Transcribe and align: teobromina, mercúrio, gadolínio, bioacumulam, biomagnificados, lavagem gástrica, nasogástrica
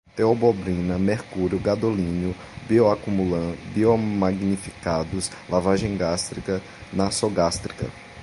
teobromina, 0.15 0.97
mercúrio, 0.97 1.59
gadolínio, 1.59 2.33
bioacumulam, 2.67 3.55
biomagnificados, 3.75 5.29
lavagem 5.47 5.95
gástrica, 5.95 6.59
nasogástrica 6.91 7.87